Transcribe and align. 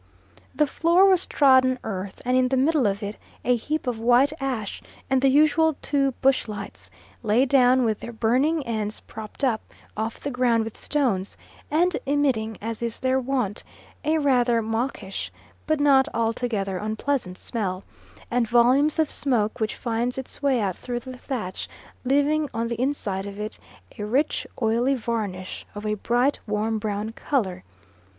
The 0.55 0.65
floor 0.65 1.05
was 1.07 1.27
trodden 1.27 1.77
earth 1.83 2.23
and 2.25 2.35
in 2.35 2.47
the 2.47 2.57
middle 2.57 2.87
of 2.87 3.03
it 3.03 3.17
a 3.45 3.55
heap 3.55 3.85
of 3.85 3.99
white 3.99 4.33
ash 4.41 4.81
and 5.11 5.21
the 5.21 5.27
usual 5.29 5.75
two 5.79 6.13
bush 6.23 6.47
lights, 6.47 6.89
laid 7.21 7.49
down 7.49 7.83
with 7.85 7.99
their 7.99 8.11
burning 8.11 8.65
ends 8.65 8.99
propped 9.01 9.43
up 9.43 9.61
off 9.95 10.19
the 10.19 10.31
ground 10.31 10.63
with 10.63 10.75
stones, 10.75 11.37
and 11.69 11.97
emitting, 12.07 12.57
as 12.63 12.81
is 12.81 12.99
their 12.99 13.19
wont, 13.19 13.63
a 14.03 14.17
rather 14.17 14.59
mawkish, 14.63 15.31
but 15.67 15.79
not 15.79 16.07
altogether 16.15 16.77
unpleasant 16.77 17.37
smell, 17.37 17.83
and 18.31 18.47
volumes 18.47 18.97
of 18.97 19.11
smoke 19.11 19.59
which 19.59 19.75
finds 19.75 20.17
its 20.17 20.41
way 20.41 20.59
out 20.59 20.75
through 20.75 21.01
the 21.01 21.15
thatch, 21.15 21.69
leaving 22.03 22.49
on 22.55 22.69
the 22.69 22.81
inside 22.81 23.27
of 23.27 23.39
it 23.39 23.59
a 23.99 24.03
rich 24.03 24.47
oily 24.63 24.95
varnish 24.95 25.63
of 25.75 25.85
a 25.85 25.93
bright 25.93 26.39
warm 26.47 26.79
brown 26.79 27.11
colour. 27.11 27.63